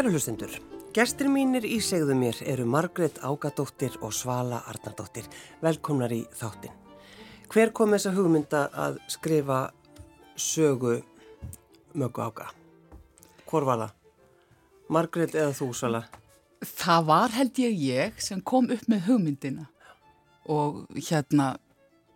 [0.00, 0.52] Kæru hlustundur,
[0.96, 5.26] gestur mínir í segðu mér eru Margret Ágadóttir og Svala Arnardóttir.
[5.60, 6.72] Velkomnar í þáttin.
[7.52, 9.58] Hver kom þessa hugmynda að skrifa
[10.40, 10.94] sögu
[11.92, 12.46] mögu ága?
[13.44, 13.92] Hvor var það?
[14.88, 16.00] Margret eða þú, Svala?
[16.64, 19.66] Það var held ég ég sem kom upp með hugmyndina
[20.48, 21.50] og hérna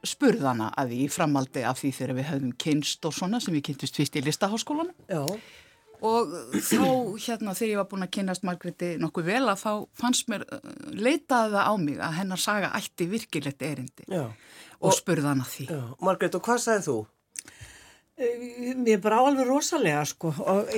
[0.00, 3.66] spurði hana að í framaldi af því þegar við höfum kynst og svona sem við
[3.68, 4.96] kynntist fyrst í listaháskólanum.
[5.04, 5.28] Já.
[6.04, 6.84] Og þá
[7.24, 10.44] hérna þegar ég var búin að kynast Margreti nokkuð vel að þá fannst mér,
[10.92, 14.26] leitaði það á mig að hennar saga ætti virkilegt erindi Já.
[14.26, 15.68] og, og spurði hana því.
[15.72, 15.82] Já.
[16.04, 16.98] Margret, og hvað sagði þú?
[18.14, 20.68] Mér brá alveg rosalega sko og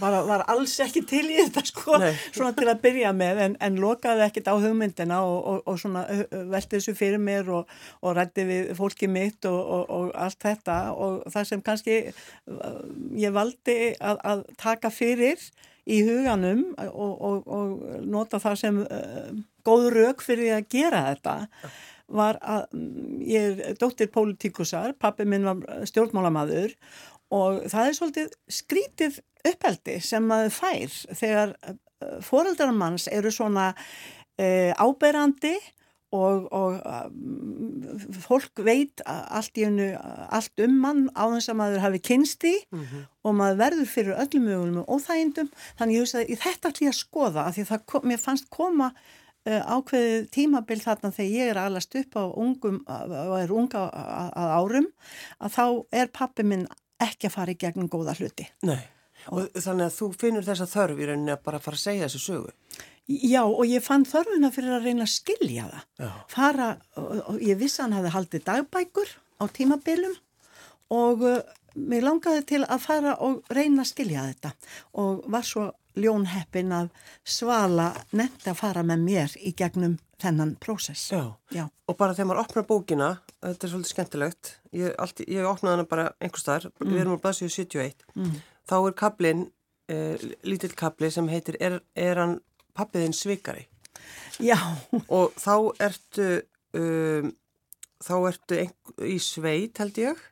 [0.00, 2.14] bara var alls ekki til í þetta sko Nei.
[2.30, 6.06] svona til að byrja með en, en lokaði ekkit á hugmyndina og, og, og svona
[6.32, 11.48] velti þessu fyrir mér og, og rætti við fólki mitt og allt þetta og það
[11.50, 11.98] sem kannski
[13.20, 15.42] ég valdi að, að taka fyrir
[15.86, 16.64] í huganum
[16.96, 17.44] og
[18.08, 19.28] nota það sem uh,
[19.66, 21.36] góð rauk fyrir að gera þetta
[22.08, 22.66] var að
[23.26, 26.76] ég er dóttir pólitíkusar, pappi minn var stjórnmálamadur
[27.34, 31.56] og það er svolítið skrítið uppeldi sem maður fær þegar
[32.22, 33.72] foreldrarmanns eru svona
[34.38, 35.56] e, áberandi
[36.14, 36.76] og, og
[38.22, 39.90] fólk veit allt, einu,
[40.30, 43.04] allt um mann á þess að maður hafi kynst í mm -hmm.
[43.26, 46.94] og maður verður fyrir öllum mögulegum og óþægindum þannig ég veist að þetta ætlum ég
[46.94, 48.92] að skoða af því það kom, mér fannst koma
[49.46, 54.90] ákveðið tímabil þarna þegar ég er alast upp á ungum og er unga að árum
[55.38, 55.64] að þá
[56.02, 56.66] er pappi minn
[57.02, 58.48] ekki að fara í gegnum góða hluti.
[58.66, 58.80] Nei,
[59.30, 62.08] og, og þannig að þú finnur þessa þörf í rauninni að bara fara að segja
[62.08, 62.54] þessu sögu.
[63.06, 65.84] Já, og ég fann þörfuna fyrir að reyna að skilja það.
[66.02, 66.08] Já.
[66.32, 70.16] Fara, og, og ég vissi að hann hefði haldið dagbækur á tímabilum
[70.96, 71.36] og uh,
[71.76, 74.52] mér langaði til að fara og reyna að skilja þetta
[75.02, 76.90] og var svo ljónheppin að
[77.24, 81.10] svala nefndi að fara með mér í gegnum þennan prósess.
[81.12, 81.36] Já.
[81.52, 83.10] Já, og bara þegar maður opnar bókina,
[83.44, 86.92] þetta er svolítið skemmtilegt, ég, allt, ég opnaði hana bara einhver starf, mm.
[86.92, 88.36] við erum á blaðsíðu 71, mm.
[88.70, 89.46] þá er kablin,
[89.92, 92.38] eh, lítill kabli sem heitir Er, er hann
[92.76, 93.66] pappiðinn svikari?
[94.42, 94.58] Já.
[95.08, 95.54] Og þá
[95.88, 96.30] ertu,
[96.76, 97.30] um,
[98.04, 98.72] þá ertu ein,
[99.04, 100.24] í sveit held ég?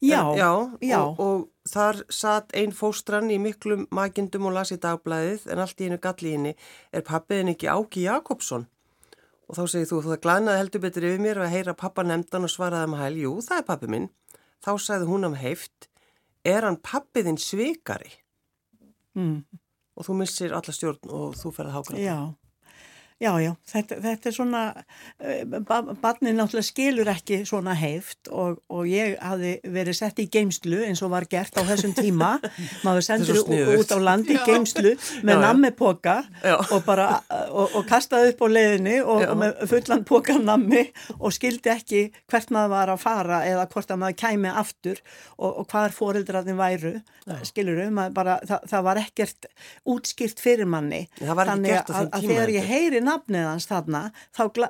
[0.00, 0.50] Já, en, já,
[0.80, 0.98] já.
[1.02, 5.88] Og, og þar satt einn fóstrann í miklum magindum og lasi dagblæðið en allt í
[5.88, 6.52] einu galli henni
[6.94, 8.68] er pappiðin ekki Áki Jakobsson?
[9.48, 12.52] Og þá segir þú það glanaði heldur betur yfir mér að heyra pappa nefndan og
[12.52, 14.10] svaraði með hæl, jú það er pappi minn.
[14.62, 15.88] Þá sagði hún af heift
[16.46, 18.12] er hann pappiðin svikari?
[19.18, 19.40] Mm.
[19.98, 22.18] og þú missir alla stjórn og þú ferði hákvæða Já
[23.18, 24.60] Já, já, þetta, þetta er svona,
[25.98, 31.02] barnið náttúrulega skilur ekki svona heift og, og ég hafi verið sett í geimslu eins
[31.02, 32.36] og var gert á þessum tíma,
[32.86, 33.40] maður sendur
[33.74, 34.92] út á landi í geimslu
[35.26, 36.14] með nammipoka
[36.68, 37.08] og bara,
[37.50, 40.84] og, og kastaði upp á leiðinni og, og með fullan poka nammi
[41.18, 45.02] og skildi ekki hvert maður var að fara eða hvort að maður kæmi aftur
[45.42, 46.94] og hvaðar fóreldrarnir væru,
[47.50, 49.50] skilur um, bara, það, það var ekkert
[49.90, 54.02] útskilt fyrir manni, þannig að, að þegar ég heyri nafnið hans þarna,
[54.36, 54.68] þá gla,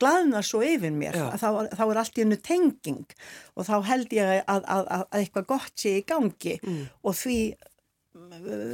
[0.00, 3.16] glaðnar svo yfir mér, þá, þá er allt í hennu tenging
[3.56, 6.86] og þá held ég að, að, að eitthvað gott sé í gangi mm.
[7.04, 7.40] og því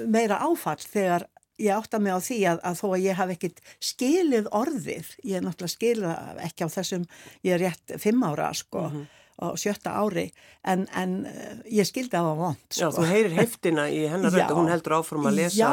[0.08, 1.26] meira áfall þegar
[1.58, 5.38] ég átta mig á því að, að þó að ég hafi ekkit skilið orðið, ég
[5.38, 7.06] er náttúrulega skilið ekki á þessum,
[7.46, 9.06] ég er rétt fimm ára sko, mm -hmm.
[9.40, 10.26] á sjötta ári
[10.64, 11.16] en, en
[11.64, 12.84] ég skildi að það vant sko.
[12.84, 15.72] Já, þú heyrir heftina í hennar rönd og hún heldur áfram að lesa Já,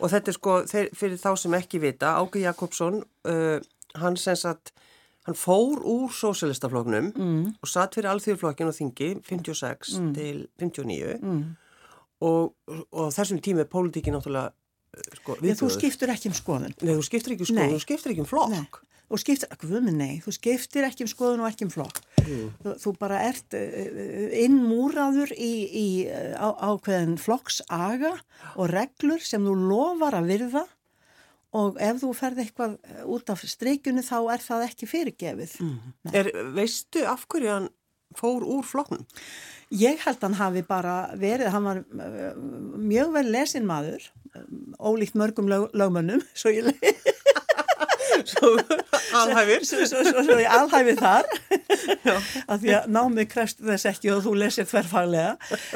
[0.00, 3.00] Og þetta er sko, þeir, fyrir þá sem ekki vita, Ági Jakobsson,
[3.30, 3.58] uh,
[3.96, 4.74] hann sem sagt,
[5.26, 7.54] hann fór úr sósélistafloknum mm.
[7.62, 10.12] og satt fyrir alþjóðflokkin og þingi 56 Mm.
[10.14, 11.40] til 59 mm.
[12.28, 12.54] og,
[12.92, 14.52] og þessum tími er pólitíki náttúrulega
[15.20, 18.12] sko, Ég, þú skiptur ekki um skoðun Nei, þú skiptir ekki um skoðun, þú skiptir
[18.14, 18.52] ekki um flokk.
[18.56, 18.82] Nei.
[19.06, 22.48] og skiptir, guðminn nei, þú skiptir ekki um skoðun og ekki um flokk Mm.
[22.64, 28.16] þú, þú bara ert uh, innmúraður í, í uh, á, ákveðin flokksaga
[28.58, 30.64] og reglur sem þú lofar að virða
[31.56, 32.74] og ef þú ferð eitthvað
[33.14, 35.78] út af streikjunu þá er það ekki fyrirgefið Mm.
[36.10, 37.70] Er, veistu af hverju hann
[38.18, 39.06] fór úr flokknum?
[39.74, 42.28] Ég held hann hafi bara verið, hann var uh,
[42.78, 44.04] mjög vel lesin maður,
[44.38, 46.70] um, ólíkt mörgum lög, lögmönnum, svo ég
[48.26, 48.56] Svo
[49.14, 49.64] alhæfir.
[49.66, 51.26] svo, svo, svo, svo ég alhæfi þar.
[52.48, 55.34] Af því að námið krefst þess ekki og þú lesir þverfaglega.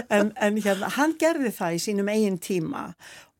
[0.08, 2.88] En, en hérna, hann gerði það í sínum eigin tíma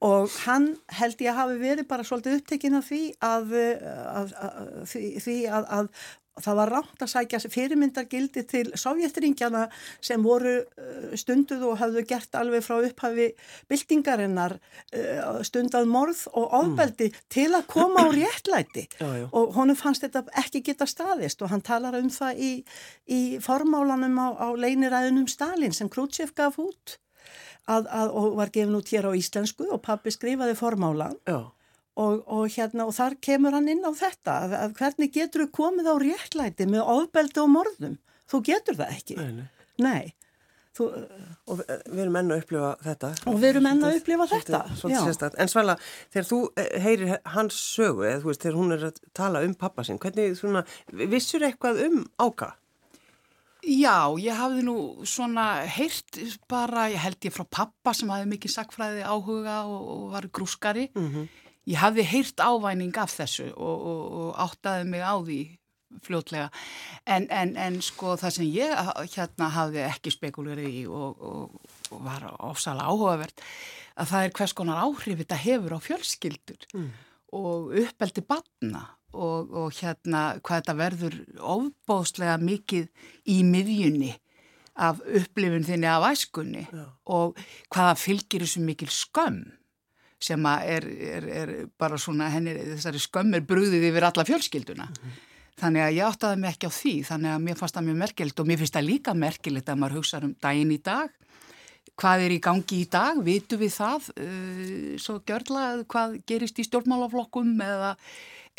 [0.01, 4.71] og hann held ég að hafi verið bara svolítið upptekinn af því að, að, að,
[4.89, 5.91] því, því að, að
[6.45, 9.67] það var rámt að sækja fyrirmyndargildi til sovjetringjana
[10.05, 13.31] sem voru uh, stunduð og hafðu gert alveg frá upphafi
[13.71, 17.21] byltingarinnar uh, stundað morð og ofbeldi mm.
[17.33, 19.27] til að koma á réttlæti Já, já.
[19.31, 22.53] og honum fannst þetta ekki geta staðist og hann talar um það í,
[23.11, 26.99] í formálanum á, á leiniræðunum Stalin sem Khrushchev gaf út
[27.71, 31.51] að, að, og var gefin út hér á íslensku og pappi skrifaði formálan Já.
[32.01, 35.51] Og, og, hérna, og þar kemur hann inn á þetta að, að hvernig getur þú
[35.61, 37.99] komið á réttlæti með ofbeldi og morðum
[38.31, 39.47] þú getur það ekki Nei, nei.
[39.81, 40.15] Nei.
[40.77, 40.87] Þú,
[41.51, 43.09] Og við við erum enn að upplifa þetta.
[43.27, 45.35] og við erum enn að upplifa þetta sérstakt.
[45.43, 45.75] En Svala,
[46.15, 49.57] þegar þú eh, heyrir hans sögu, eða þú veist, þegar hún er að tala um
[49.59, 50.63] pappa sinn, hvernig svona,
[51.11, 52.53] vissur eitthvað um áka?
[53.67, 54.77] Já, ég hafði nú
[55.11, 56.17] svona heyrt
[56.49, 60.87] bara, ég held ég frá pappa sem hafði mikið sakfræði áhuga og, og var grúskari.
[61.69, 65.41] Ég hafði heyrt ávæning af þessu og, og, og áttaði mig á því
[66.07, 66.49] fljótlega.
[67.07, 72.03] En, en, en sko það sem ég hérna hafði ekki spekulverið í og, og, og
[72.07, 73.45] var ofsalega áhugavert
[74.01, 76.67] að það er hvers konar áhrif þetta hefur á fjölskyldur
[77.37, 81.17] og uppeldi batna og, og hérna hvað þetta verður
[81.57, 82.89] ofbóðslega mikið
[83.27, 84.13] í miðjunni
[84.81, 86.63] af upplifun þinni af æskunni
[87.11, 89.43] og hvaða fylgir þessu mikil skömm
[90.21, 94.89] sem er, er, er bara svona henni, þessari skömm er brúðið yfir alla fjölskylduna.
[95.61, 98.41] Þannig að ég áttaði mig ekki á því, þannig að mér fannst það mjög merkilegt
[98.41, 101.17] og mér finnst það líka merkilegt að maður hugsa um daginn í dag.
[102.01, 103.21] Hvað er í gangi í dag?
[103.25, 104.11] Vitu við það?
[104.17, 107.91] Uh, svo gjörla hvað gerist í stjórnmálaflokkum eða,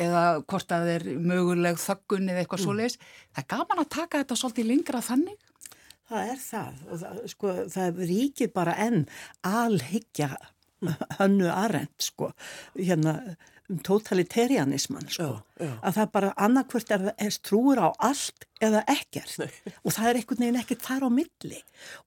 [0.01, 2.67] eða hvort að er möguleg þöggun eða eitthvað mm.
[2.67, 2.99] svoleiðis.
[3.31, 5.49] Það er gaman að taka þetta svolítið lengra þannig.
[6.11, 9.05] Það er það og það, sko, það ríkir bara enn
[9.47, 10.33] alhyggja
[11.19, 12.31] hönnu arend sko,
[12.75, 13.15] hérna
[13.69, 19.41] um totalitarianisman sko, Já, að það bara annarkvört er, er trúur á allt eða ekkert.
[19.81, 21.59] Og það er einhvern veginn ekkert þar á milli.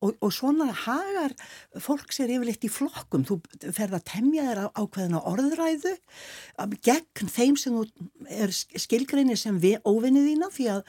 [0.04, 1.34] Og, og svona hagar
[1.82, 3.24] fólk sér yfirleitt í flokkum.
[3.26, 3.40] Þú
[3.74, 5.94] ferð að temja þér á ákveðina orðræðu
[6.62, 7.78] að gegn þeim sem
[8.30, 10.82] er skilgreinir sem við óvinnið þína því að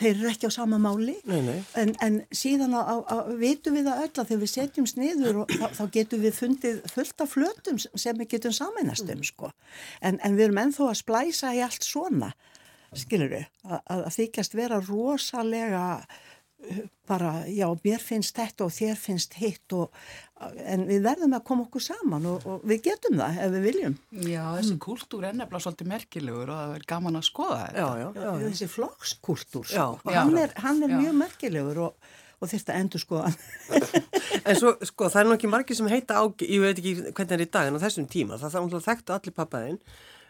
[0.00, 1.16] þeir eru ekki á sama máli.
[1.28, 1.58] Nei, nei.
[1.80, 5.42] En, en síðan að, að, að vitum við það öll að þegar við setjum sniður
[5.44, 9.52] og þá, þá getum við fundið fullt af flötum sem við getum saminast um sko.
[10.04, 12.32] En, en við erum ennþá að splæsa í allt svona,
[12.96, 18.98] skilur við, að, að þykjast vera rosalega uh, bara, já, mér finnst þetta og þér
[19.00, 19.94] finnst hitt og,
[20.64, 23.96] en við verðum að koma okkur saman og, og við getum það ef við viljum.
[24.26, 27.82] Já, þessi kúltúr er nefnilega svolítið merkilegur og það er gaman að skoða þetta.
[27.82, 28.28] Já, já, já.
[28.28, 28.46] já.
[28.46, 30.20] Þessi flokkskultúr, Já, sko, já.
[30.22, 33.34] hann er, hann er mjög merkilegur og, og þurft að endur skoða.
[34.46, 37.30] En svo, sko, það er nú ekki margir sem heita áki, ég veit ekki hvernig
[37.30, 39.78] það er í dag en á þessum tíma, það það þekktu allir pappaðinn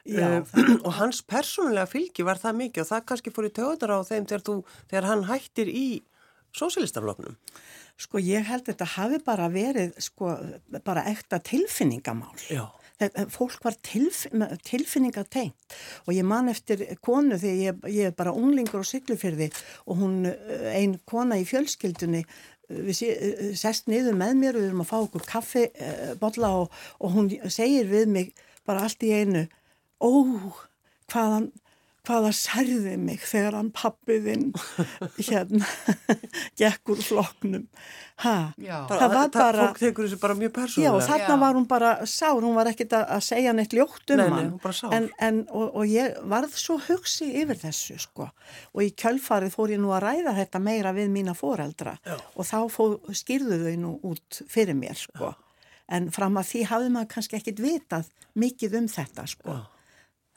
[0.07, 3.97] Já, uh, og hans persónulega fylgi var það mikið og það kannski fór í töðar
[3.99, 4.57] á þeim þegar, þú,
[4.93, 5.87] þegar hann hættir í
[6.57, 7.37] sósilistafloknum.
[8.01, 10.35] Sko ég held þetta hafi bara verið sko
[10.85, 12.35] bara ekta tilfinningamál.
[12.53, 12.67] Já.
[12.97, 14.23] Þetta, fólk var tilf,
[14.65, 15.75] tilfinningatengt
[16.07, 19.51] og ég man eftir konu þegar ég, ég er bara unglingur og syklufyrði
[19.85, 23.11] og hún, eh, ein kona í fjölskyldunni eh, við sé,
[23.61, 25.67] sest niður með mér og við erum að fá okkur kaffi
[26.23, 28.33] bolla og, og hún segir við mig
[28.65, 29.45] bara allt í einu
[30.01, 30.11] ó,
[31.13, 31.51] hvaðan
[32.07, 34.53] hvaða særði mig þegar hann pappiðinn
[35.29, 35.67] hérna
[36.59, 37.65] gekk úr flokknum
[38.23, 38.77] ha, Já.
[38.91, 41.07] það var bara Fólk tekur þessu bara mjög Já, persónulega.
[41.09, 41.41] þarna Já.
[41.43, 44.39] var hún bara sár, hún var ekkit að, að segja neitt ljótt um Nei, nei,
[44.39, 44.77] hann.
[44.79, 44.95] sár.
[44.97, 48.31] En, en, og, og ég varð svo hugsi yfir þessu, sko.
[48.73, 51.97] Og í kjölfarið fór ég nú að ræða þetta meira við mína foreldra.
[52.07, 52.17] Já.
[52.37, 55.35] Og þá fó, skýrðu þau nú út fyrir mér, sko.
[55.93, 59.59] En fram að því hafði maður kannski ekkit vitað mikið um þetta, sko.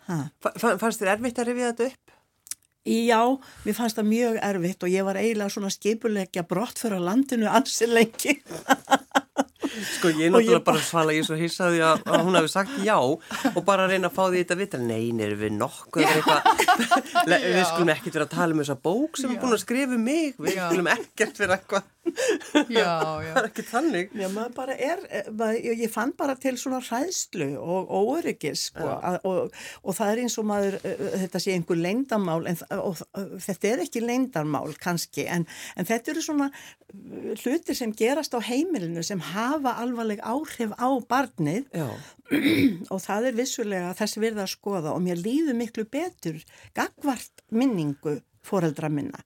[0.09, 2.15] Fannst þér erfitt að rifja þetta upp?
[2.89, 3.21] Já,
[3.65, 7.89] mér fannst það mjög erfitt og ég var eiginlega svona skipulegja brott fyrir landinu ansi
[7.89, 8.39] lengi.
[9.69, 12.97] Sko ég ég náttúrulega bara svala ég svo hissaði að, að hún hafi sagt já
[12.99, 16.07] og bara að reyna að fá því þetta vitt Nei, erum við nokkuð
[17.29, 19.41] Við skulum ekkert vera að tala um þessa bók sem er Já.
[19.43, 20.35] búin að skrifa um mig.
[20.39, 20.65] Við Já.
[20.69, 21.87] skulum ekkert vera eitthvað.
[22.49, 24.13] Það er ekki þannig.
[24.17, 25.27] Já, maður bara er, eh,
[25.83, 28.87] ég fann bara til svona hræðslu og óöryggis sko,
[29.27, 31.77] og, og það er eins og maður, eh, þetta sé einhver
[32.63, 33.03] þa- og,
[33.45, 35.45] þetta er ekki leyndamál kannski, en,
[35.75, 40.89] en þetta eru svona eh, hlutir sem gerast á heimilinu sem hafa alvarleg áhrif á
[41.09, 41.89] barnið Já,
[42.93, 46.39] og það er vissulega þess virða að skoða og mér líður miklu betur
[46.77, 49.19] gagvart minningu foreldra minna.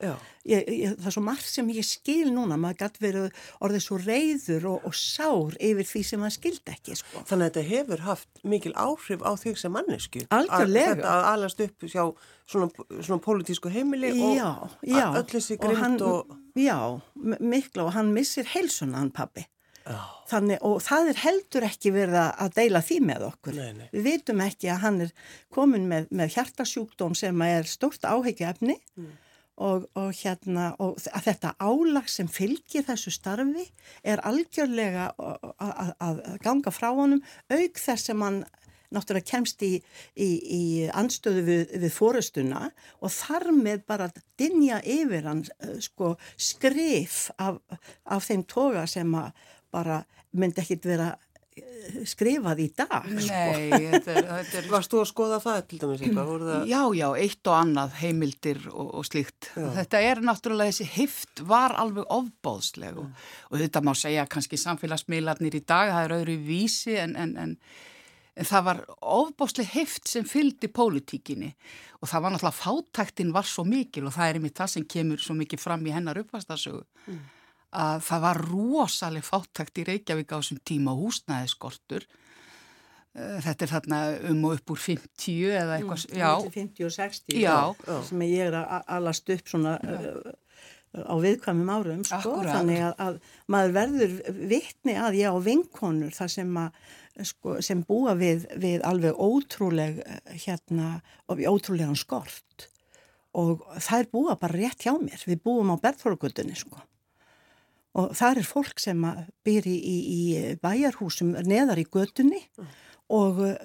[0.48, 4.00] Ég, ég, það er svo margt sem ég skil núna, maður gæti verið orðið svo
[4.02, 6.98] reyður og, og sár yfir því sem maður skildi ekki.
[7.00, 7.24] Sko.
[7.30, 10.26] Þannig að þetta hefur haft mikil áhrif á þig sem mannesku.
[10.34, 10.98] Algjörlega.
[10.98, 16.38] Þetta að alast upp hjá svona, svona pólitísku heimili já, og öll þessi grimt og...
[16.60, 16.78] Já,
[17.40, 19.48] mikla og hann missir heilsuna hann pappi.
[20.30, 23.58] Þannig, og það er heldur ekki verið að deila því með okkur.
[23.58, 23.90] Nei, nei.
[23.92, 25.12] Við vitum ekki að hann er
[25.54, 29.12] komin með, með hjartasjúkdóm sem er stórt áhyggjaefni mm.
[29.68, 33.68] og, og, hérna, og þetta álag sem fylgir þessu starfi
[34.08, 38.44] er algjörlega að ganga frá honum auk þess sem hann
[38.94, 39.74] náttúrulega kemst í,
[40.14, 40.64] í, í
[40.94, 42.68] anstöðu við, við fórustuna
[43.02, 44.10] og þar með bara
[44.40, 45.44] dinja yfir hann
[45.84, 47.60] sko, skrif af,
[48.06, 49.34] af þeim toga sem að
[49.74, 50.02] bara
[50.38, 51.10] myndi ekkit vera
[51.58, 53.30] eh, skrifað í dag sko.
[53.30, 54.68] Nei, þetta er, þetta er...
[54.74, 56.34] Varst þú að skoða það til dæmis eitthvað?
[56.48, 56.68] Það...
[56.72, 59.50] Já, já, eitt og annað, heimildir og, og slíkt.
[59.54, 59.70] Já.
[59.80, 65.60] Þetta er náttúrulega þessi hift var alveg ofbóðsleg og, og þetta má segja kannski samfélagsmiðlarnir
[65.60, 67.58] í dag, það er öðru vísi en, en, en,
[68.34, 71.54] en það var ofbóðsleg hift sem fylgdi pólitíkinni
[72.04, 75.22] og það var náttúrulega fátæktinn var svo mikil og það er einmitt það sem kemur
[75.24, 76.84] svo mikið fram í hennar uppvastasögu.
[77.06, 77.22] Mm
[77.74, 82.06] að það var rosalega fáttakt í Reykjavík á þessum tíma húsnæðiskortur.
[83.14, 84.00] Eh, þetta er þarna
[84.30, 86.06] um og upp úr 50 eða eitthvað.
[86.10, 86.32] Mm, já.
[86.56, 87.58] 50 og 60 já.
[87.88, 87.98] Já.
[88.10, 90.34] sem ég er að alast upp svona uh,
[90.94, 92.04] á viðkvæmum árum.
[92.10, 92.36] Sko.
[92.46, 93.20] Þannig að, að
[93.54, 94.16] maður verður
[94.54, 96.80] vittni að ég á vinkonur þar sem, að,
[97.34, 100.02] sko, sem búa við, við alveg ótrúleg
[100.46, 100.96] hérna,
[101.30, 102.70] ótrúlegan skort
[103.34, 105.22] og það er búa bara rétt hjá mér.
[105.26, 106.82] Við búum á Berðfólkutunni sko
[108.00, 109.04] og það er fólk sem
[109.46, 110.22] býr í, í, í
[110.64, 112.72] bæjarhúsum neðar í götunni mm.
[113.14, 113.58] og uh,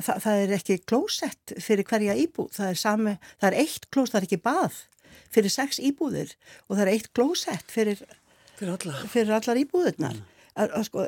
[0.00, 4.12] það, það er ekki klósett fyrir hverja íbúð, það er, sami, það er eitt klós,
[4.12, 4.82] það er ekki bað
[5.30, 6.34] fyrir sex íbúðir
[6.66, 8.04] og það er eitt klósett fyrir,
[8.58, 9.08] fyrir, allar.
[9.08, 10.20] fyrir allar íbúðirnar.
[10.20, 10.36] Mm
[10.86, 11.04] sko,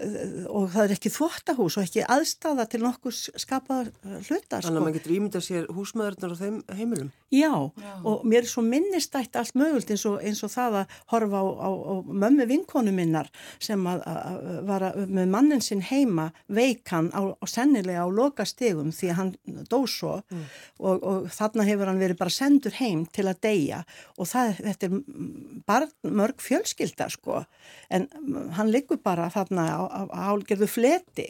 [0.53, 4.61] og það er ekki þvóttahús og ekki aðstafa til nokkur skapað hluta.
[4.61, 4.85] Þannig að sko.
[4.85, 7.13] maður getur ímyndað sér húsmaðurnar á þeim heimilum.
[7.33, 7.49] Já,
[7.81, 11.41] Já, og mér er svo minnistætt allt mögult eins og, eins og það að horfa
[11.41, 16.29] á, á, á mömmu vinkonu minnar sem að, að var að, með mannin sinn heima
[16.53, 19.33] veikan á, á sennilega á loka stegum því að hann
[19.71, 20.45] dó svo mm.
[20.85, 23.81] og, og þarna hefur hann verið bara sendur heim til að deyja
[24.19, 25.01] og það, þetta er
[25.73, 27.43] bara mörg fjölskylda sko
[27.89, 28.09] en
[28.59, 31.29] hann liggur bara þarna á, á, á hálgerðu fleti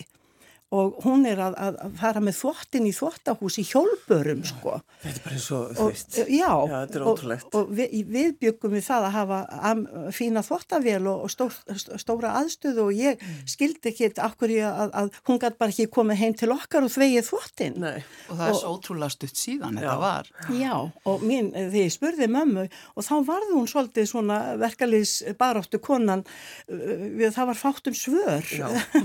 [0.72, 4.78] og hún er að, að fara með þvottin í þvottahús í hjólbörum sko.
[5.02, 6.16] Þetta er bara eins og þú veist.
[6.16, 7.48] Já, já þetta er ótrúlegt.
[7.50, 9.82] Og, og við, við byggum við það að hafa am,
[10.16, 11.58] fína þvottavél og, og stór,
[12.00, 13.42] stóra aðstöðu og ég mm.
[13.52, 16.94] skildi ekki okkur í að, að hún gæti bara ekki komið heim til okkar og
[16.96, 17.78] þvegið þvottin.
[17.84, 18.00] Nei.
[18.32, 19.82] Og það er svo ótrúlega stutt síðan já.
[19.82, 20.32] þetta var.
[20.56, 20.74] Já,
[21.12, 26.24] og mín, þegar ég spurði mömmu og þá varði hún svolítið svona verkalýs baráttu konan,
[26.70, 28.52] við, það var fátt um svör.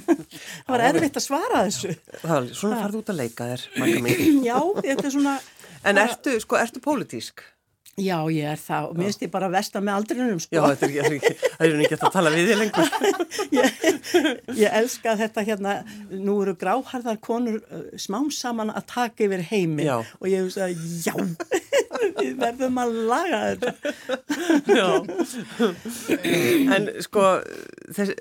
[0.63, 1.97] það var erfitt að svara þessu.
[2.21, 3.67] Það, svona farðu út að leika þér.
[4.49, 5.37] Já, þetta er svona...
[5.87, 7.45] En ertu, sko, ertu pólitísk?
[7.97, 10.53] Já, ég er það og minnst ég bara vesta með aldrinum, sko.
[10.53, 12.91] Já, þetta er ekki, það er ekki að tala við þig lengur.
[13.57, 13.79] ég,
[14.59, 15.73] ég elska þetta hérna,
[16.11, 19.95] nú eru gráharðar konur uh, smám saman að taka yfir heimi já.
[19.97, 21.15] og ég hef sagt, já,
[22.17, 23.71] við verðum að laga þetta.
[26.75, 27.25] en sko,
[27.95, 28.17] þessi,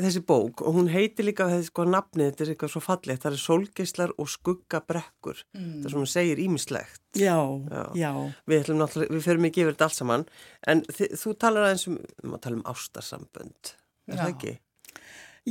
[0.00, 3.32] þessi bók, og hún heiti líka þessi sko nafnið, þetta er eitthvað svo fallið, það
[3.32, 5.78] er solgeislar og skuggabrekkur, mm.
[5.82, 7.02] það sem hún segir ímislegt.
[7.18, 7.36] Já,
[7.68, 8.12] já, já.
[8.48, 10.22] Við við förum ekki yfir þetta allt saman
[10.68, 11.98] en þú talar aðeins um,
[12.32, 13.72] að tala um ástarsambönd
[14.08, 14.22] er Já.
[14.22, 14.54] það ekki?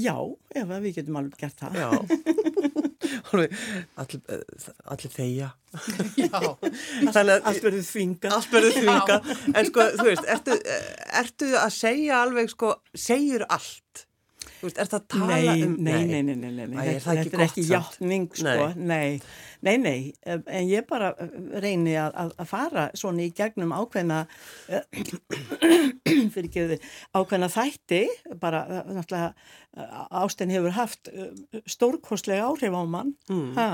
[0.02, 0.16] Já,
[0.56, 1.90] ef við getum alveg gert það Já
[3.32, 4.46] allir,
[4.96, 5.50] allir þeia
[7.42, 9.18] allt verður þvinga allt verður þvinga
[9.56, 10.58] en sko, þú veist, ertu,
[11.24, 12.74] ertu að segja alveg sko,
[13.08, 14.08] segjur allt
[14.62, 15.76] veist, er það að tala nei, um...
[15.78, 16.82] Nei, nei, nei, nei, nei, nei.
[16.82, 19.22] Æ, þetta, er ekki hjáttning, sko, nei.
[19.66, 21.14] nei, nei, en ég bara
[21.64, 24.20] reyni að, að fara svona í gegnum ákveðna,
[24.72, 28.04] fyrir ekki þið, ákveðna þætti,
[28.42, 29.34] bara náttúrulega
[30.22, 31.12] ástæðin hefur haft
[31.70, 33.50] stórkostlega áhrif á mann, mm.
[33.58, 33.72] ha,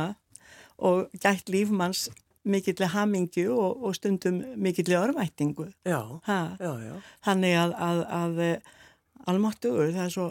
[0.77, 2.07] og gætt lífmanns
[2.47, 5.67] mikillir hamingju og, og stundum mikillir örvættingu.
[5.85, 6.93] Já, já, já.
[7.25, 8.41] Þannig að, að, að
[9.27, 10.27] almáttugur, það er svo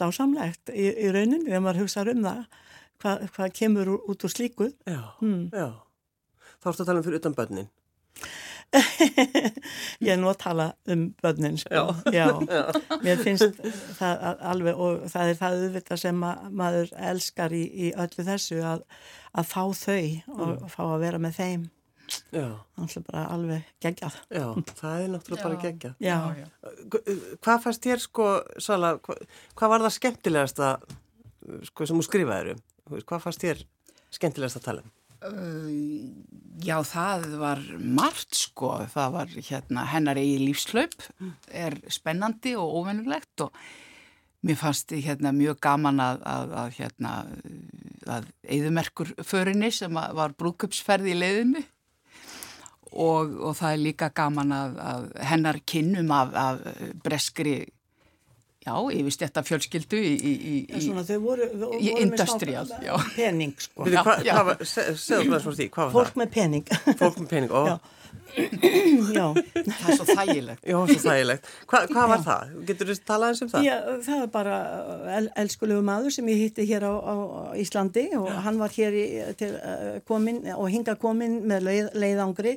[0.00, 2.40] dásamlegt í, í rauninni þegar maður hugsaður um það
[3.00, 5.50] hvað, hvað kemur út úr slíku Já, hmm.
[5.52, 5.68] já
[6.60, 7.70] Þá ertu að tala um fyrir utan börnin
[10.04, 11.74] Ég er nú að tala um börnin sko.
[11.74, 12.12] já.
[12.20, 12.26] Já.
[12.54, 12.62] já,
[13.02, 13.58] mér finnst
[13.98, 18.86] það alveg og það er það auðvitað sem maður elskar í, í öllu þessu að,
[19.34, 20.06] að fá þau
[20.36, 20.70] og mm.
[20.70, 21.68] fá að vera með þeim
[22.34, 22.46] Já,
[22.84, 24.16] er bara alveg geggjað.
[24.30, 24.46] já,
[24.80, 25.98] það er náttúrulega bara geggjað.
[26.02, 26.46] Já, já.
[27.42, 28.30] Hvað fannst þér sko,
[28.62, 29.26] Sala, hvað,
[29.58, 30.70] hvað var það skemmtilegasta
[31.70, 32.64] sko, sem þú skrifaðir um?
[32.98, 33.62] Hvað fannst þér
[34.14, 34.96] skemmtilegast að tala um?
[35.20, 35.68] Uh,
[36.64, 40.94] já, það var margt sko, það var hérna hennar eigi lífslaup
[41.52, 43.58] er spennandi og óvennulegt og
[44.48, 47.12] mér fannst hérna mjög gaman að, að, að hérna
[48.08, 51.66] að eðumerkur förinni sem að var brúkupsferð í leiðinni
[52.92, 56.64] og, og það er líka gaman að, að hennar kynnum af, af
[57.04, 57.54] breskri
[58.60, 60.32] já, yfirstjætta fjölskyldu í, í,
[60.68, 61.46] í, svona voru,
[61.80, 62.92] í industrial, já.
[63.16, 63.86] pening sko.
[63.88, 64.34] Hvað já.
[64.36, 66.66] hva var, se- segðu hvað svo því, hvað var Fólk með pening.
[66.68, 66.98] það?
[67.00, 67.62] Fólk með pening, ó,
[68.10, 69.20] Já.
[69.20, 69.26] Já,
[69.66, 70.62] það er svo þægilegt.
[70.64, 71.48] já, svo þægilegt.
[71.70, 72.52] Hva, hvað var það?
[72.68, 73.66] Getur þú talað eins um það?
[73.66, 73.76] Já,
[74.06, 74.58] það er bara
[75.18, 77.14] el, elskulegu maður sem ég hitti hér á, á
[77.60, 79.04] Íslandi og hann var hér í,
[79.40, 82.56] til, uh, komin, og hinga komin með leið, leiðangri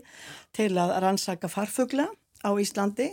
[0.55, 2.07] til að rannsaka farfugla
[2.45, 3.09] á Íslandi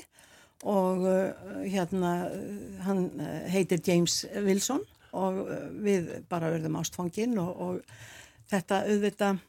[0.69, 4.83] og uh, hérna uh, hann uh, heitir James Wilson
[5.17, 9.47] og uh, við bara örðum ástfangin og, og þetta auðvitað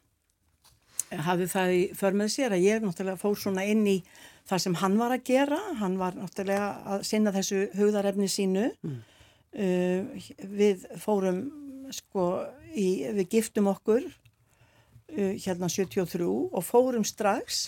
[1.25, 3.97] hafði það í för með sér að ég náttúrulega fór svona inn í
[4.49, 8.69] það sem hann var að gera, hann var náttúrulega að sinna þessu hugðarefni sínu.
[9.51, 10.07] Uh,
[10.47, 11.43] við fórum
[11.91, 17.65] sko í, við giftum okkur uh, hérna 73 og fórum strax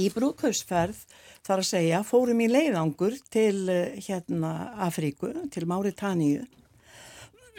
[0.00, 1.02] í brúðkaupsferð
[1.44, 4.54] þar að segja, fórum í leiðangur til uh, hérna
[4.88, 6.48] Afríku, til Máritáníu.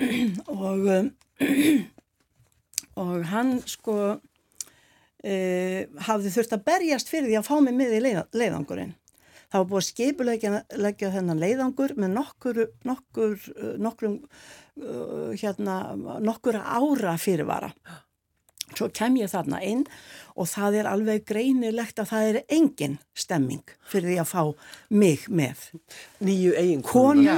[0.50, 1.12] Og um,
[3.02, 3.96] og hann sko
[5.24, 8.96] e, hafði þurft að berjast fyrir því að fá mig með í leiða, leiðangurinn.
[9.52, 14.14] Það var búið að skipulegja leggja þennan leiðangur með nokkur, nokkur, eh, nokkrum,
[14.80, 15.76] uh, hérna,
[16.24, 17.74] nokkur ára fyrirvara.
[18.72, 19.84] Svo kem ég þarna inn
[20.40, 24.44] og það er alveg greinilegt að það er engin stemming fyrir því að fá
[24.96, 25.68] mig með.
[26.24, 27.36] Nýju eigin Konu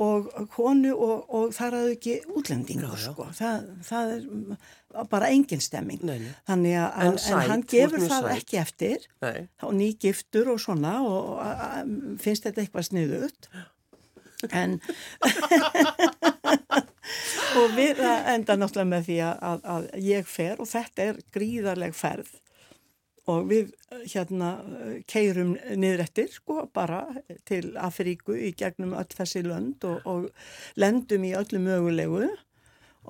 [0.00, 3.00] og konu og, og það er ekki útlendingur Já, já.
[3.12, 3.26] sko.
[3.36, 4.20] Það, það er
[5.12, 6.00] bara engin stemming.
[6.06, 6.30] Nei, nei.
[6.48, 8.32] Þannig að, En en, sæt, hann þú ert gefur það sæt.
[8.38, 11.52] ekki eftir Nei, og nýgiftur og svona og, a, a,
[12.24, 13.50] finnst þetta eitthvað sniðut
[14.56, 14.78] en
[17.60, 21.92] og við enda náttúrulega með því að, að, að ég fer og þetta er gríðarleg
[21.98, 22.30] ferð
[23.28, 23.72] og við
[24.12, 24.52] hérna
[25.10, 27.02] keirum niður eftir sko bara
[27.48, 32.30] til Afríku í gegnum öll þessi lönd og, og lendum í öllu mögulegu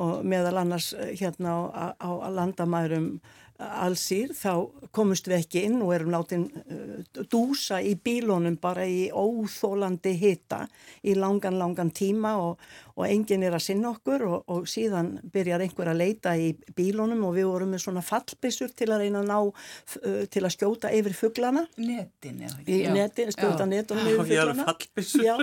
[0.00, 3.20] og meðal annars hérna á, á, á landamærum
[3.60, 4.52] allsýr þá
[4.94, 10.62] komust við ekki inn og erum látin uh, dúsa í bílónum bara í óþólandi hita
[11.04, 12.62] í langan, langan tíma og,
[13.00, 17.24] og enginn er að sinna okkur og, og síðan byrjar einhver að leita í bílónum
[17.28, 20.92] og við vorum með svona fallbissur til að reyna að ná, uh, til að skjóta
[20.96, 21.64] yfir fuglana.
[21.80, 22.92] Netin eða í Já.
[22.96, 23.70] netin, skjóta Já.
[23.72, 25.26] netunum Já, yfir fallbyssur.
[25.26, 25.34] Já,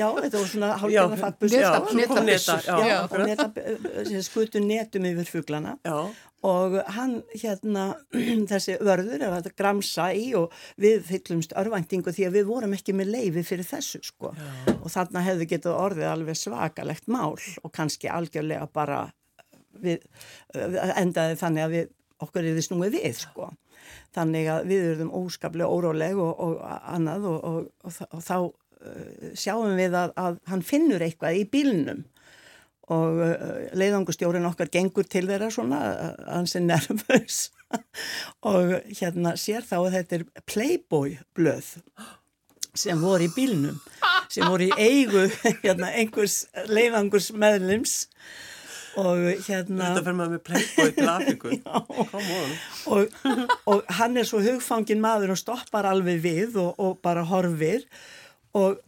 [0.00, 1.06] já, þetta var svona Já,
[2.66, 3.48] Já, já, og neta,
[4.24, 5.76] skutu netum yfir fuglana.
[5.84, 5.98] Já,
[6.42, 7.84] og hann hérna
[8.50, 12.94] þessi vörður er að gramsa í og við fyllumst örvæntingu því að við vorum ekki
[12.98, 14.32] með leifi fyrir þessu sko.
[14.80, 19.04] Og þarna hefði getið orðið alveg svakalegt mál og kannski algjörlega bara
[19.82, 20.04] við,
[20.54, 21.90] endaði þannig að við,
[22.22, 23.50] okkur er þið snúið við sko.
[24.14, 29.30] Þannig að við erum óskaplega óróleg og, og annað og, og, og, og þá uh,
[29.38, 32.04] sjáum við að, að hann finnur eitthvað í bílnum.
[32.92, 33.20] Og
[33.78, 35.78] leiðangustjórin okkar gengur til þeirra svona,
[36.26, 37.46] hans er nervus.
[38.50, 41.70] Og hérna sér þá að þetta er Playboy blöð
[42.74, 43.78] sem voru í bílnum
[44.32, 45.26] sem voru í eigu
[45.64, 47.96] hérna, einhvers leiðangurs meðlims
[49.00, 52.56] og hérna þetta fer maður með playboy on.
[52.92, 53.14] og,
[53.72, 57.86] og hann er svo hugfangin maður og stoppar alveg við og, og bara horfir
[58.56, 58.80] og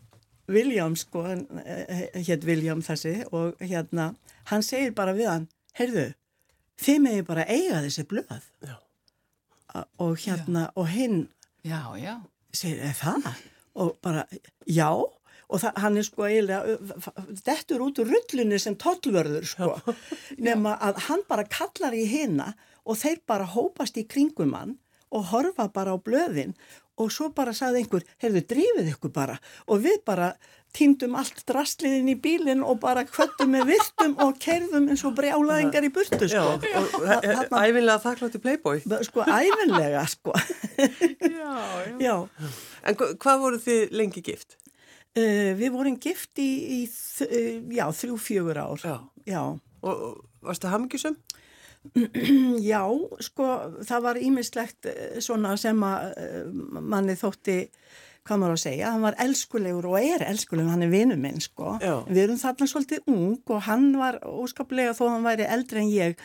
[0.52, 4.10] William sko, hétt William þessi og hérna,
[4.50, 5.46] hann segir bara við hann,
[5.80, 6.10] heyrðu,
[6.84, 8.74] þið megið bara eiga þessi blöð Já.
[10.04, 11.24] Og hérna, og hinn
[11.64, 12.18] Já, já.
[12.52, 13.32] segir, er það?
[13.74, 14.24] Og bara,
[14.70, 16.76] já, og það, hann er sko eiginlega,
[17.46, 19.72] dettur út úr rullunni sem tollvörður sko,
[20.46, 22.52] nema að hann bara kallar í hina
[22.84, 24.78] og þeir bara hópast í kringum hann
[25.14, 26.54] og horfa bara á blöðin
[27.00, 30.34] og svo bara sagði einhver, heyrðu, drífið ykkur bara og við bara
[30.74, 35.86] týndum allt drastliðin í bílinn og bara kvöttum með virtum og kerðum eins og brjálaðingar
[35.86, 36.54] í burtu Já, sko.
[36.80, 38.80] og Þa- þarna- æfinlega þakkláttu playboy.
[39.06, 40.34] Sko, æfinlega, sko.
[40.74, 41.54] Já,
[41.86, 41.98] já.
[42.02, 42.16] Já.
[42.84, 44.56] En hva- hvað voru þið lengi gift?
[45.14, 46.80] Uh, við vorum gift í, í
[47.22, 48.82] uh, já, þrjú, fjögur ár.
[48.82, 48.96] Já.
[49.30, 49.42] Já.
[49.84, 51.14] Og, og varstu hamingjusum?
[51.14, 51.43] Já,
[53.28, 53.50] sko,
[53.84, 54.88] það var ímislegt
[55.24, 56.10] svona sem að
[56.80, 57.58] manni þótti
[58.24, 61.76] hvað maður að segja, hann var elskulegur og er elskulegur, hann er vinnu minn sko.
[61.82, 61.96] Já.
[62.08, 66.22] við erum þarna svolítið ung og hann var óskaplega þó hann væri eldri en ég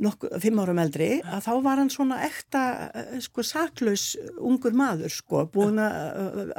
[0.00, 4.04] nokkuð, fimm árum eldri, að þá var hann svona ekta, eh, sko, saklaus
[4.36, 6.52] ungur maður, sko, búin að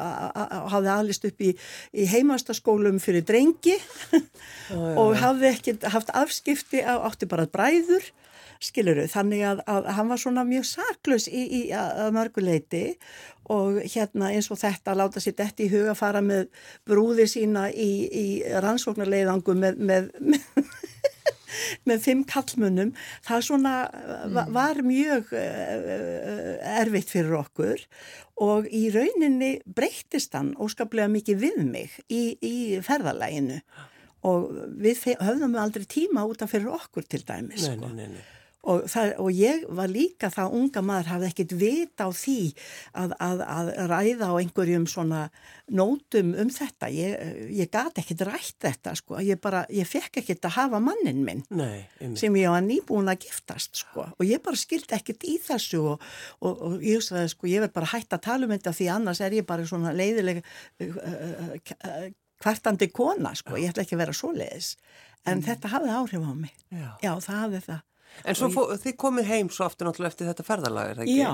[0.73, 1.51] hafði aðlist upp í,
[1.93, 3.77] í heimastaskólum fyrir drengi
[5.01, 8.09] og hafði ekkert haft afskipti á, átti bara bræður
[8.63, 11.61] skiluru, þannig að, að hann var svona mjög saklaus í, í
[12.15, 12.85] mörguleiti
[13.53, 16.49] og hérna eins og þetta láta sér þetta í huga fara með
[16.87, 18.27] brúði sína í, í
[18.63, 20.75] rannsóknarleiðangu með, með, með
[21.87, 22.93] með fimm kallmunum,
[23.25, 24.39] það svona mm.
[24.55, 27.83] var mjög uh, erfitt fyrir okkur
[28.43, 33.61] og í rauninni breyttist hann óskaplega mikið við mig í, í ferðalæginu
[34.27, 34.49] og
[34.81, 37.63] við höfðum aldrei tíma út af fyrir okkur til dæmis.
[37.63, 37.93] Nei, sko.
[37.93, 38.25] nei, nei, nei.
[38.67, 42.39] Og, það, og ég var líka það unga maður hafði ekkert vita á því
[42.99, 45.21] að, að, að ræða á einhverjum svona
[45.71, 47.15] nótum um þetta ég,
[47.55, 49.21] ég gati ekkert rætt þetta sko.
[49.23, 51.87] ég, bara, ég fekk ekkert að hafa mannin minn Nei,
[52.19, 54.09] sem ég var nýbúin að giftast sko.
[54.11, 56.05] og ég bara skildi ekkert í þessu og,
[56.41, 59.23] og, og ég hugsaði sko ég verð bara hægt að tala um þetta því annars
[59.23, 62.07] er ég bara svona leiðileg uh, uh, uh,
[62.43, 64.75] kvartandi kona sko, ég ætla ekki að vera svo leiðis
[65.27, 65.45] en mm.
[65.47, 66.89] þetta hafði áhrif á mig Já.
[67.03, 67.85] Já, það hafði það
[68.25, 71.17] En svo fó, þið komið heim svo aftur náttúrulega eftir þetta ferðalag, er það ekki?
[71.21, 71.33] Já,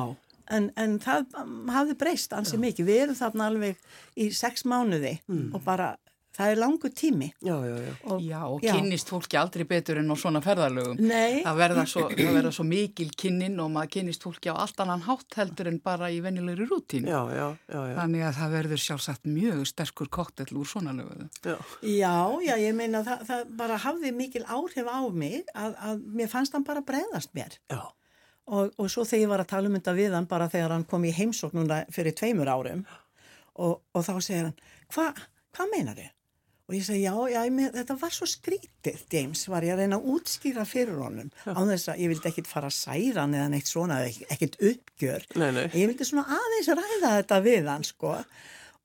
[0.58, 1.38] en, en það
[1.74, 2.90] hafði breyst ansi mikið.
[2.90, 3.86] Við erum þarna alveg
[4.20, 5.46] í sex mánuði mm.
[5.54, 5.94] og bara
[6.34, 7.30] það er langu tími.
[7.46, 7.94] Já, já, já.
[8.10, 10.98] Og, já, og kynnist fólki aldrei betur enn á svona ferðalögum.
[10.98, 11.44] Nei.
[11.46, 15.04] Það verða svo, það verða svo mikil kynnin og maður kynnist fólki á allt annan
[15.06, 17.12] hátt heldur en bara í vennilegri rútínu.
[17.12, 17.96] Já, já, já, já.
[18.00, 21.28] Þannig að það verður sjálfsagt mjög sterkur koktell úr svona löguðu.
[21.46, 21.58] Já.
[21.86, 22.16] já,
[22.48, 26.58] já, ég meina það, það bara hafði mikil áhrif á mig að, að mér fannst
[26.58, 27.60] hann bara breyðast mér.
[27.70, 27.84] Já.
[28.44, 30.88] Og, og svo þegar ég var að tala um þetta við hann bara þegar hann
[30.90, 32.82] kom í heimsóknuna fyrir tveimur árum
[33.54, 34.58] og, og þá segir hann,
[34.92, 35.22] hvað
[35.54, 36.12] hva meinar þið?
[36.70, 39.98] Og ég segi, já, já, ég, þetta var svo skrítið, James, var ég að reyna
[40.00, 41.32] að útskýra fyrir honum.
[41.44, 43.98] Á þess að ég vildi ekkit fara að særa eða neitt svona,
[44.32, 45.26] ekkit uppgjör.
[45.42, 45.66] Nei, nei.
[45.76, 48.14] Ég vildi svona aðeins ræða þetta við hann, sko.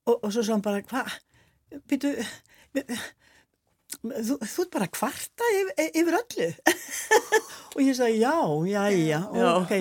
[0.09, 1.15] Og, og svo sá hann bara, hvað,
[1.87, 2.27] byrju,
[3.99, 6.47] þú, þú ert bara kvarta yfir, yfir öllu
[7.75, 8.33] og ég sagði já,
[8.69, 9.47] já, já, Já.
[9.59, 9.73] ok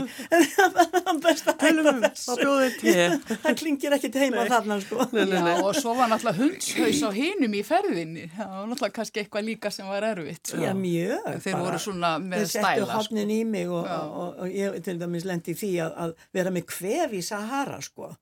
[1.09, 5.95] hann best að hægta Tölum, þessu það klingir ekkit heima þarna sko Já, og svo
[5.99, 8.27] var náttúrulega hundshaus á hinum í ferðinni.
[8.35, 10.43] Það var náttúrulega kannski eitthvað líka sem var erfitt.
[10.53, 10.61] sko.
[10.63, 11.65] já, mjög Þeir bara.
[11.65, 12.87] voru svona með þeir settu stæla.
[12.87, 12.97] Sko.
[12.99, 16.55] hafnin í mig og, og, og, og ég til dæmis lendi því að, að vera
[16.55, 18.13] með kvef í Sahara sko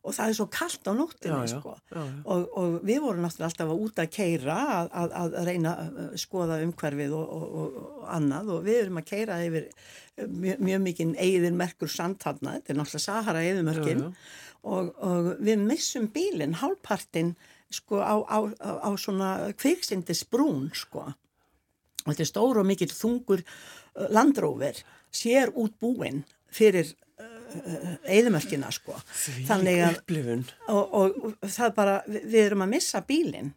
[0.00, 1.74] og það er svo kallt á nóttinni Já, já, sko.
[1.92, 2.02] Já.
[2.24, 5.98] Og, og við vorum náttúrulega alltaf að út að keira að, að, að reyna að
[6.22, 8.52] skoða umhverfið og, og, og, annað.
[8.54, 9.66] Og við erum að keira yfir
[10.24, 14.06] mjög, mjög mikinn eigðinmerkur sandhanna, þetta er náttúrulega Sahara já.
[14.62, 17.34] og, og við missum bílinn, hálfpartinn
[17.70, 21.10] sko á, á, á, á svona kviksindis brún sko.
[22.06, 24.80] Og þetta er stór og mikill þungur uh, landróver,
[25.12, 26.94] sér út búinn fyrir
[28.08, 28.96] eðumörkina sko.
[29.48, 30.02] Þannig að
[30.68, 33.54] og, og, og það bara, við, við erum að missa bílinn.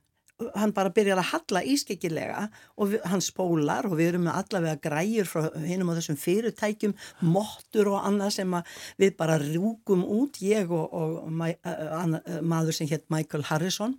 [0.58, 4.82] Hann bara byrjar að halla ískeikilega og við, hann spólar og við erum með allavega
[4.82, 6.96] græjur frá hinum á þessum fyrirtækjum,
[7.30, 8.58] mottur og annað sem
[9.00, 13.96] við bara rúkum út, ég og, og mæ, uh, maður sem hétt Michael Harrison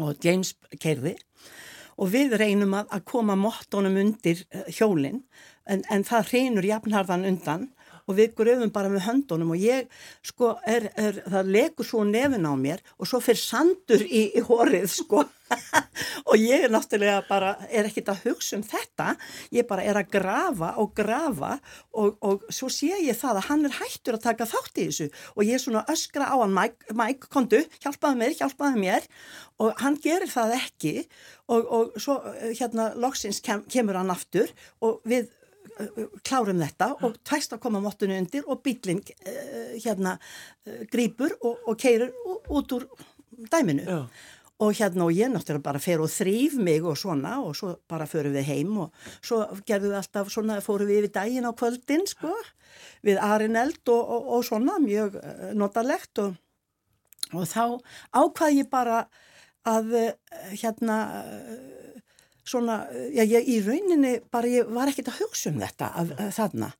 [0.00, 1.16] og James Keirði
[2.00, 5.20] og við reynum að, að koma mottónum undir uh, hjólinn
[5.66, 7.68] en, en það reynur jafnharðan undan
[8.10, 9.90] og við gröfum bara með höndunum og ég
[10.26, 14.42] sko er, er það legur svo nefn á mér og svo fyrir sandur í, í
[14.44, 15.24] horið sko.
[16.30, 19.14] Og ég er náttúrulega bara er ekkit að hugsa um þetta.
[19.54, 21.56] Ég bara er að grafa og grafa
[21.90, 25.08] og, og svo sé ég það að hann er hættur að taka þátt í þessu.
[25.36, 29.10] Og ég er svona öskra á hann Mike, Mike kondu, hjálpaði mér, hjálpaði mér.
[29.60, 30.94] Og hann gerir það ekki.
[31.50, 34.52] Og, og svo hérna loksins kem, kemur hann aftur
[34.86, 35.32] og við
[36.26, 41.62] klárum þetta og tvæst að koma móttunni undir og bílinn uh, hérna uh, grýpur og,
[41.68, 42.12] og keirir
[42.50, 42.86] út úr
[43.50, 44.00] dæminu Já.
[44.60, 48.08] og hérna og ég náttúrulega bara fer og þrýf mig og svona og svo bara
[48.08, 48.92] förum við heim og
[49.22, 52.34] svo gerðum við alltaf svona, fórum við yfir daginn á kvöldin sko,
[53.06, 56.36] við Arineld og, og, og svona mjög uh, notalegt og,
[57.32, 57.80] og þá
[58.12, 59.04] ákvað ég bara
[59.68, 59.92] að
[60.56, 60.96] hérna
[62.50, 62.82] svona,
[63.14, 66.70] já, ég, í rauninni bara ég var ekkert að hugsa um þetta að, að, þarna.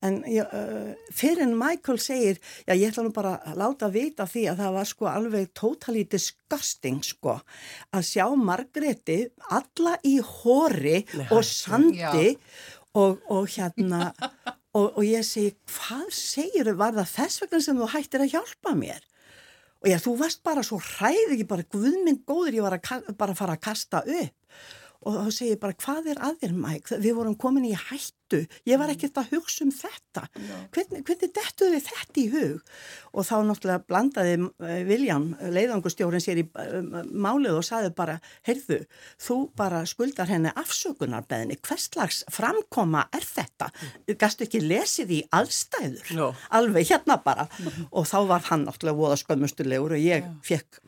[0.00, 4.24] En ég, uh, fyrir en Michael segir já, ég ætla nú bara að láta vita
[4.24, 7.34] því að það var sko alveg totally disgusting sko
[7.92, 9.18] að sjá Margreti
[9.52, 12.32] alla í hóri Nei, og sandi
[12.96, 14.08] og, og hérna
[14.78, 18.76] og, og ég segi, hvað segir var það þess vegna sem þú hættir að hjálpa
[18.80, 19.04] mér?
[19.84, 23.36] Og ég, þú varst bara svo hræð ekki bara, guðminn góður, ég var að, bara
[23.36, 24.36] fara að kasta upp
[25.06, 28.42] og þá segir ég bara, hvað er aðeir mæk við vorum komin í hættu.
[28.68, 30.26] Ég var ekkert að hugsa um þetta.
[30.74, 32.60] Hvernig, hvernig dettuði þetta í hug?
[33.16, 34.34] Og þá náttúrulega blandaði
[34.86, 35.24] Viljan,
[35.56, 36.44] leiðangustjórin sér í
[37.10, 38.82] málið og saði bara heyrðu,
[39.18, 43.72] þú bara skuldar henni afsökunarbeðinni, hverslags framkoma er þetta?
[44.20, 46.26] Gastu ekki lesið í allstæður Já.
[46.60, 47.48] alveg hérna bara.
[47.90, 50.82] Og þá var hann náttúrulega voða skömmustulegur og ég fekk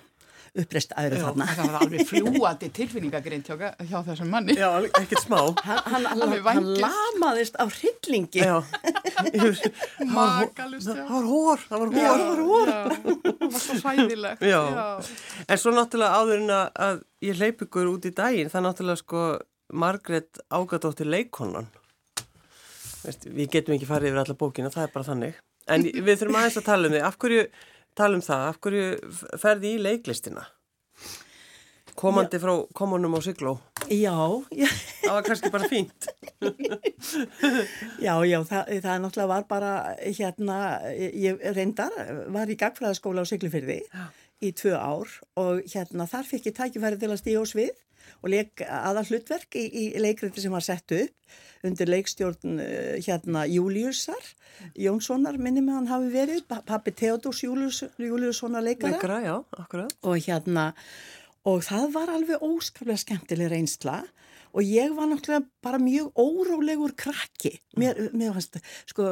[0.53, 1.47] uppreist aðra þarna.
[1.57, 4.57] Það var alveg fljúandi tilfinningagrind hjá, hjá þessum manni.
[4.59, 5.39] Já, ekkert smá.
[5.65, 8.43] Hann, hann, hann, hann lamaðist á hryllingi.
[8.45, 8.59] Já.
[10.13, 11.05] Makalust, já.
[11.07, 11.97] Það var hór, það var hór.
[11.97, 12.73] Já, það var hór.
[12.75, 14.45] Það var svo sæðilegt.
[14.53, 14.61] Já.
[14.77, 14.87] já.
[15.47, 19.25] En svo náttúrulega áður en að ég hleyp ykkur út í daginn, það náttúrulega sko
[19.73, 21.71] Margret ágadóttir leikonan.
[23.03, 25.41] Við getum ekki farið yfir alla bókina, það er bara þannig.
[25.73, 27.05] En við þurfum aðeins að tala um því.
[27.07, 27.45] Af hverju
[27.99, 30.47] tala um það, af hverju ferði í leiklistina?
[31.99, 33.59] Komandi frá komunum á Sigló.
[33.93, 34.17] Já.
[35.03, 36.09] Það var kannski bara fínt.
[38.01, 40.57] já, já, það, það náttúrulega var bara hérna,
[40.97, 41.93] ég reyndar,
[42.33, 43.83] var í gagfræðaskóla á Siglufyrði
[44.43, 47.75] í tvö ár og hérna þar fikk ég tækifæri til að stíða á svið
[48.23, 52.59] og leik aðal hlutverk í, í leikriti sem var sett upp undir leikstjórn
[53.07, 54.33] hérna Júliusar
[54.79, 58.97] Jónssonar minni með hann hafi verið pappi Theodors Július, Júliussonar leikara.
[58.97, 59.37] Leikara, já,
[60.03, 60.73] og hérna
[61.49, 64.03] og það var alveg óskaplega skemmtileg reynsla
[64.53, 67.55] og ég var náttúrulega bara mjög órólegur krakki.
[67.81, 68.59] Mér, mér fannst
[68.91, 69.09] sko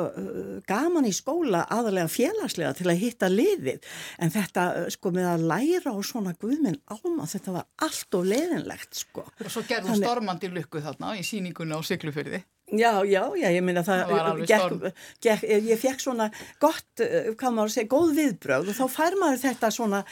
[0.68, 3.90] gaman í skóla aðalega félagslega til að hitta liðið.
[4.20, 9.02] En þetta sko með að læra og svona guðminn álma þetta var allt og leðinlegt
[9.04, 9.26] sko.
[9.40, 10.08] Og svo gerðum Þannig...
[10.08, 14.98] stormandi lukku þarna í síningunni á Siglufyrði Já, já, já, ég minna það, það gekk,
[15.24, 16.28] gekk, ég fekk svona
[16.62, 20.02] gott, hvað maður segja, góð viðbröð og þá fær maður þetta svona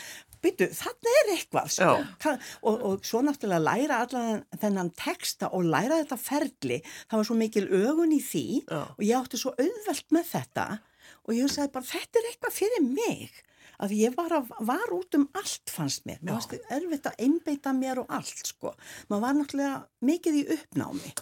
[0.45, 1.91] byrju, þarna er eitthvað sko.
[2.63, 7.39] og, og svo náttúrulega læra allan þennan texta og læra þetta ferli, það var svo
[7.39, 8.81] mikil ögun í því Já.
[8.85, 10.67] og ég átti svo auðvelt með þetta
[11.29, 13.45] og ég sagði bara þetta er eitthvað fyrir mig.
[13.79, 16.19] Að ég var, að, var út um allt fannst mér.
[16.27, 18.75] Mér þetta erfitt að einbeita mér og allt sko,
[19.07, 19.77] maður var náttúrulega
[20.09, 21.15] mikið í uppnámi.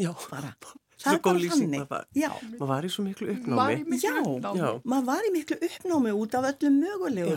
[0.00, 0.54] Já, bara
[1.00, 3.84] Svo góð lýsing, maður var í svo miklu uppnámi.
[3.90, 4.60] Miklu já, uppnámi.
[4.60, 7.36] já, maður var í miklu uppnámi út af öllum mögulegu.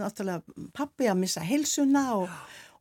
[0.00, 2.34] Náttúrulega pappi að missa heilsuna og,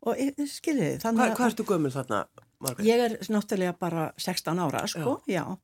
[0.03, 1.05] og skiljið.
[1.05, 2.23] Hva, hvað ertu gömul þarna,
[2.63, 2.87] Margrét?
[2.87, 5.39] Ég er náttúrulega bara 16 ára, sko, já.
[5.39, 5.59] já.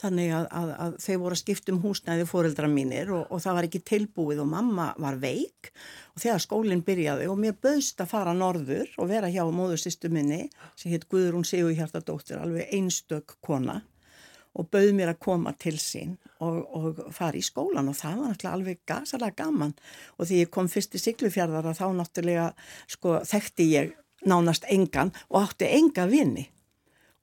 [0.00, 3.56] Þannig að, að, að þau voru að skipta um húsnæði fóreldra mínir og, og það
[3.58, 5.72] var ekki tilbúið og mamma var veik.
[6.14, 10.46] Og þegar skólinn byrjaði og mér bauðst að fara norður og vera hjá móðursýstu minni
[10.72, 13.82] sem hétt Guðrún Sigur Hjartadóttir, alveg einstök kona
[14.58, 18.32] og bauð mér að koma til sín og, og fara í skólan og það var
[18.32, 19.74] náttúrulega alveg gasalega gaman.
[20.18, 22.48] Og því ég kom fyrst í Siglufjörðara þá náttúrulega
[22.90, 23.92] sko, þekkti ég
[24.26, 26.48] nánast engan og átti enga vini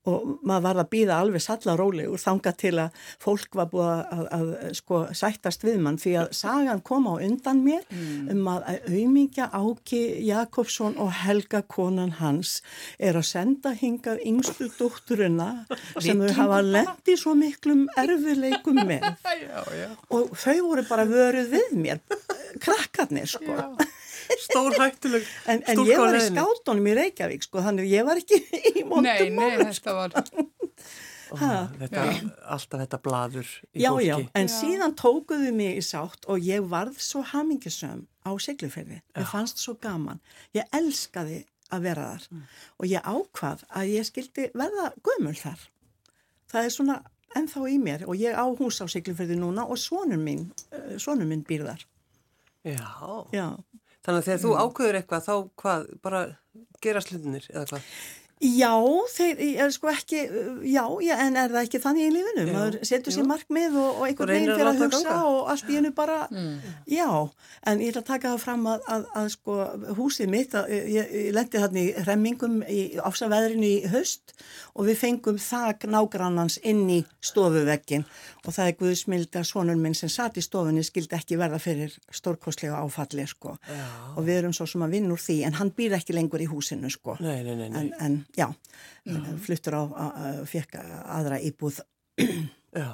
[0.08, 4.52] og maður var að býða alveg sallarólegur þanga til að fólk var búið að, að,
[4.58, 6.00] að sko sættast við mann.
[6.02, 8.30] Því að sagan kom á undan mér mm.
[8.34, 12.62] um að auðmingja Áki Jakobsson og Helga konan hans
[12.98, 15.50] er að senda hingað yngstu dótturina
[16.00, 19.06] sem þau hafa lendi svo miklum erfileikum með.
[19.38, 19.90] Já, já.
[20.14, 22.00] og þau voru bara vöruð við mér
[22.64, 23.54] krakkarnir sko.
[23.54, 23.88] Já
[24.46, 28.42] stór hættuleg en, en ég var í skátunum í Reykjavík sko, þannig ég var ekki
[28.74, 30.18] í mótum Nei, nei, þetta var
[31.28, 31.36] Ó,
[31.76, 32.04] þetta,
[32.48, 34.08] alltaf þetta bladur í já, fólki.
[34.08, 34.54] já, en já.
[34.54, 39.76] síðan tókuðu mig í sátt og ég varð svo hamingisöm á segluferði, ég fannst svo
[39.82, 40.22] gaman.
[40.56, 41.42] Ég elskaði
[41.74, 42.46] að vera þar mm.
[42.80, 45.68] og ég ákvað að ég skildi verða gömul þar.
[46.48, 46.98] Það er svona
[47.36, 51.28] ennþá í mér og ég á hús á segluferði núna og svonur minn, eh, svonur
[51.28, 51.84] minn býr þar.
[52.68, 52.88] Já,
[53.36, 53.48] já.
[54.08, 54.62] Þannig að þegar þú mm.
[54.64, 56.20] ákveður eitthvað þá hvað, bara
[56.86, 57.90] gera slutinir eða hvað?
[58.38, 58.70] Já,
[59.16, 60.20] þeir er sko ekki,
[60.70, 62.44] já, já, en er það ekki þannig í lífinu?
[62.46, 65.16] Já, Maður setur sér markmið og, og einhvern veginn fyrir að hugsa ganga.
[65.32, 66.76] og allt í hennu bara, mm.
[66.94, 67.10] já,
[67.72, 69.58] en ég ætla að taka það fram að, að, að sko
[69.98, 74.38] húsið mitt, að, ég, ég lendi þarna í remmingum í ásaveðrinu í höst
[74.78, 78.06] og við fengum þak nágrannans inn í stofuvekkin
[78.46, 81.96] og það er Guðsmild að svonur minn sem satt í stofunni skildi ekki verða fyrir
[82.14, 83.82] stórkostlega áfalli sko já.
[84.14, 86.48] og við erum svo sem að vinna úr því en hann býr ekki lengur í
[86.48, 87.18] húsinu sko.
[87.24, 87.68] Nei, nei, nei.
[87.82, 88.48] En, en já,
[89.06, 89.38] mm.
[89.46, 89.84] fluttur á,
[90.50, 91.84] fekk aðra íbúð.
[92.78, 92.90] Já,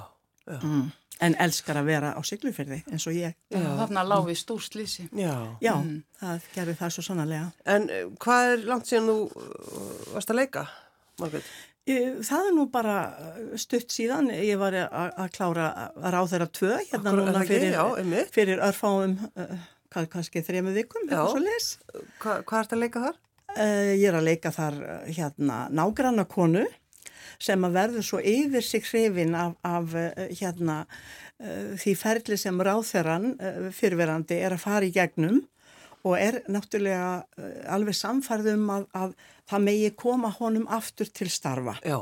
[0.46, 0.60] já.
[0.60, 0.92] Mm.
[1.22, 3.36] En elskar að vera á syklufyrði eins og ég.
[3.54, 5.06] Já, þarna láfi stór slísi.
[5.16, 5.36] Já.
[5.64, 6.00] Já, mm.
[6.20, 7.52] það gerði það svo sannarlega.
[7.70, 10.66] En eh, hvað er langt síðan þú uh, varst að leika,
[11.22, 11.54] Margrit?
[11.84, 12.98] Það er nú bara
[13.60, 18.22] stutt síðan, ég var að klára að ráð þeirra tvö hérna Akkur, núna fyrir, já,
[18.32, 21.68] fyrir örfáum, uh, kannski þremu vikum, eitthvað svo les.
[22.24, 23.20] Hva, hvað ert að leika þar?
[23.54, 26.64] Uh, ég er að leika þar hérna nágranna konu
[27.42, 30.84] sem að verður svo yfir sig hrifin af, af uh, hérna
[31.44, 33.34] því ferli sem ráðferðan
[33.76, 35.42] fyrirverandi er að fara í gegnum
[36.08, 37.26] og er náttúrulega
[37.74, 39.16] alveg samfærðum að, að
[39.50, 41.76] það megi koma honum aftur til starfa.
[41.84, 42.00] Já.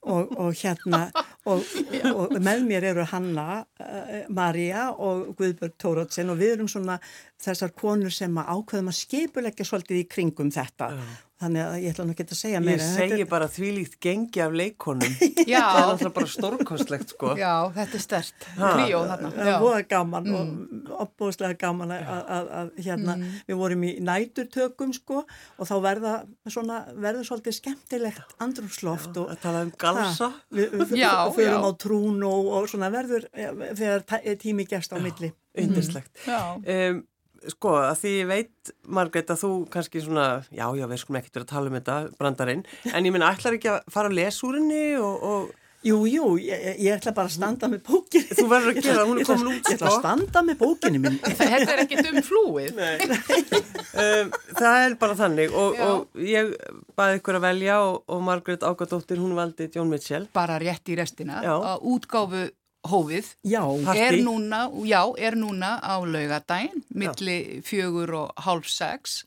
[0.00, 1.10] Og, og hérna,
[1.48, 1.64] og,
[2.10, 6.98] og með mér eru Hanna, uh, Marja og Guðbjörg Tórótsen og við erum svona
[7.40, 10.92] þessar konur sem ákveðum að skipulegja svolítið í kringum þetta.
[10.98, 11.29] Já.
[11.40, 12.82] Þannig að ég ætla nú ekki að segja mér.
[12.82, 15.14] Ég segi bara þvílíkt gengi af leikonum.
[15.48, 15.62] Já.
[15.62, 17.30] Það er alltaf bara stórkostlegt sko.
[17.40, 18.46] Já, þetta er stert.
[18.58, 19.30] Tríó þarna.
[19.38, 20.36] Það voru gaman mm.
[20.36, 23.40] og opbúðslega gaman að, að, að hérna, mm.
[23.48, 29.16] við vorum í næturtökum sko og þá verða svona, verður svolítið skemmtilegt andrumsloft.
[29.16, 30.32] Já, að tala um galsa.
[30.36, 30.96] Ha, við við
[31.40, 34.04] fyrir á trún og, og svona verður þegar
[34.44, 35.32] tími gefst á milli.
[35.58, 36.12] Yndislegt.
[36.28, 36.60] Mm.
[36.62, 37.00] Um,
[37.48, 41.38] sko að því ég veit Margreit að þú kannski svona já já við skulum ekkert
[41.38, 44.46] vera að tala um þetta brandarinn en ég minna ætlar ekki að fara að lesa
[44.48, 48.34] úr henni og, og Jú, jú, ég, ég ætla bara að standa með bókinni.
[48.36, 49.60] Þú verður að gera, hún er komin út.
[49.64, 50.00] Ég ætla að sko.
[50.02, 51.16] standa með bókinni minn.
[51.38, 52.82] Þetta er ekkit um flúið.
[52.82, 56.52] um, það er bara þannig og, og ég
[57.00, 60.28] baði ykkur að velja og, og Margrét Ágadóttir, hún valdi John Mitchell.
[60.36, 61.40] Bara rétt í restina.
[61.48, 61.54] Já.
[61.56, 62.44] Að útgáfu
[62.86, 63.60] hófið já,
[63.94, 69.22] er, núna, já, er núna á laugadaginn milli fjögur og hálf sex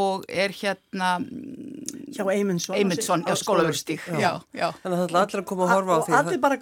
[0.00, 1.18] og er hérna
[2.12, 2.76] hjá Eymundsson.
[2.78, 6.40] Eymundsson á skólaverðstík þannig að það er allir að koma að horfa á því allir,
[6.40, 6.60] bara,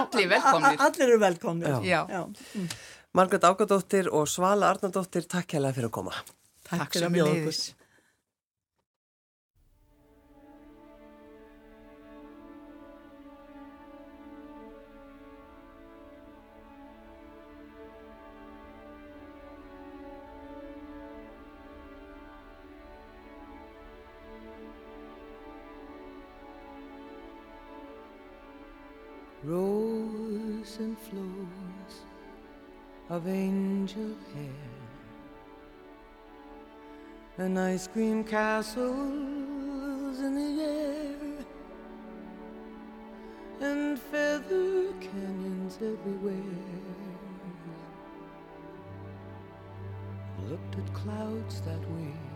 [0.00, 0.80] allir velkomnir.
[0.86, 2.70] allir eru velkomnir.
[3.12, 6.16] Margret Ágadóttir og Svala Arnardóttir takk hérlega fyrir að koma.
[6.64, 7.62] Takk, takk sem við leiðis
[29.50, 31.94] rose and flows
[33.08, 34.70] of angel hair.
[37.38, 41.16] And ice cream castles in the air
[43.60, 46.36] and feather canyons everywhere.
[50.48, 52.29] Looked at clouds that way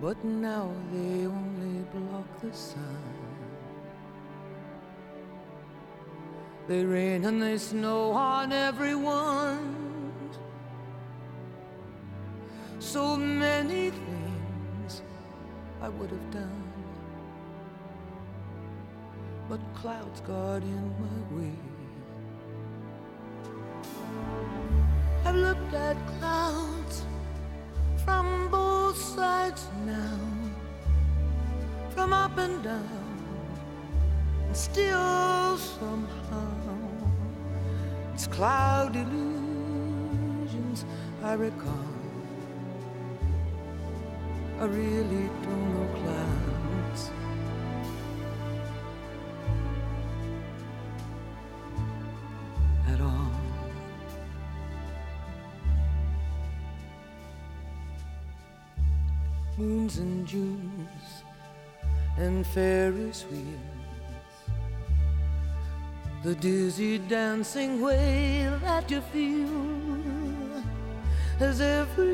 [0.00, 3.14] But now they only block the sun.
[6.66, 9.76] They rain and they snow on everyone.
[12.78, 15.02] So many things
[15.80, 16.64] I would have done.
[19.48, 21.58] But clouds got in my way.
[25.26, 27.04] I've looked at clouds
[28.04, 28.50] from
[29.16, 30.18] now,
[31.90, 32.88] from up and down,
[34.46, 36.46] and still somehow
[38.12, 40.84] it's cloud illusions
[41.22, 41.88] I recall.
[44.60, 46.53] I really don't know clouds.
[60.32, 60.88] And
[62.16, 63.60] and Ferris wheels.
[66.22, 70.62] The dizzy dancing way that you feel
[71.40, 72.08] as every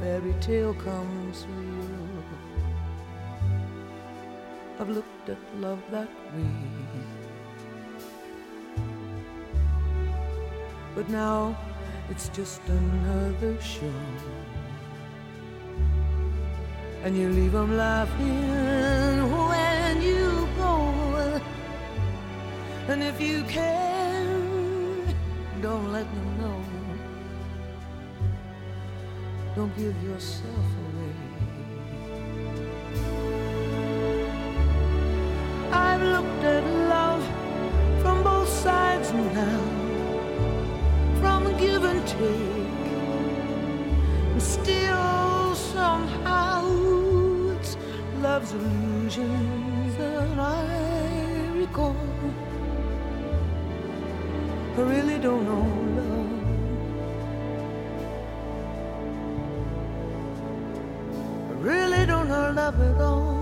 [0.00, 2.24] fairy tale comes real.
[4.78, 6.50] I've looked at love that way.
[10.94, 11.56] But now
[12.08, 13.92] it's just another show
[17.02, 21.40] and you leave them laughing when you go.
[22.88, 25.14] And if you can,
[25.62, 26.62] don't let them know.
[29.56, 31.16] Don't give yourself away.
[35.72, 37.24] I've looked at love
[38.02, 39.60] from both sides now,
[41.20, 42.88] from give and take,
[44.32, 46.49] and still somehow
[48.30, 51.96] love's illusions that I recall.
[54.78, 55.66] I really don't know
[55.98, 56.30] love.
[61.50, 63.39] I really I'll love it all.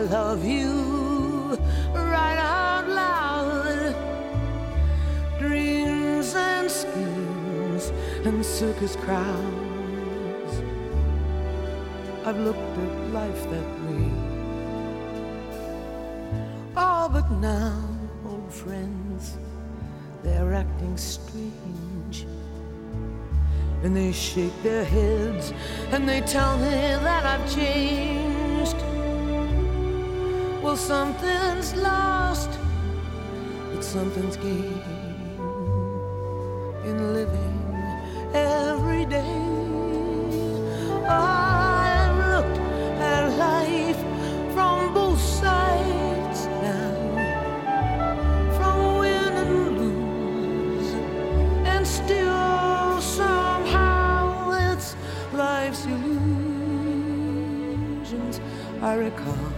[0.00, 1.58] I love you
[1.92, 3.94] right out loud.
[5.38, 7.92] Dreams and schemes
[8.24, 10.62] and circus crowds.
[12.24, 14.10] I've looked at life that way.
[16.78, 17.86] All but now,
[18.26, 19.36] old friends,
[20.22, 22.26] they're acting strange.
[23.82, 25.52] And they shake their heads
[25.92, 28.39] and they tell me that I've changed.
[30.70, 32.50] Well, something's lost,
[33.74, 34.84] but something's gained
[36.84, 37.60] in living
[38.32, 39.42] every day.
[41.08, 42.60] I've looked
[43.00, 43.98] at life
[44.54, 46.94] from both sides now,
[48.56, 50.94] from win and lose,
[51.66, 54.94] and still somehow it's
[55.32, 56.30] life's illusions
[58.80, 59.49] I recall.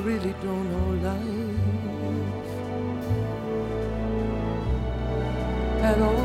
[0.00, 1.24] I really don't know life
[5.84, 6.19] at all.